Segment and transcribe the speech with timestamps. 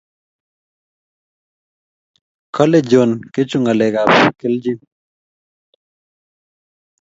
[2.55, 4.79] kale John kechu ngalek ab kilchin